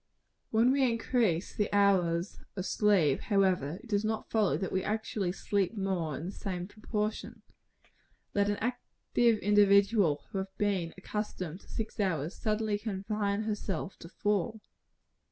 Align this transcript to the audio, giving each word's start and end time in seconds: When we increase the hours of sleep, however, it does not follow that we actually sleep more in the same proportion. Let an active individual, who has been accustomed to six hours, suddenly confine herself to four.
When 0.49 0.71
we 0.71 0.81
increase 0.91 1.53
the 1.53 1.71
hours 1.71 2.39
of 2.55 2.65
sleep, 2.65 3.19
however, 3.19 3.77
it 3.83 3.87
does 3.87 4.03
not 4.03 4.31
follow 4.31 4.57
that 4.57 4.71
we 4.71 4.83
actually 4.83 5.31
sleep 5.31 5.77
more 5.77 6.17
in 6.17 6.25
the 6.25 6.31
same 6.31 6.67
proportion. 6.67 7.43
Let 8.33 8.49
an 8.49 8.57
active 8.57 9.37
individual, 9.43 10.23
who 10.31 10.39
has 10.39 10.47
been 10.57 10.95
accustomed 10.97 11.59
to 11.59 11.69
six 11.69 11.99
hours, 11.99 12.33
suddenly 12.33 12.79
confine 12.79 13.43
herself 13.43 13.95
to 13.99 14.09
four. 14.09 14.59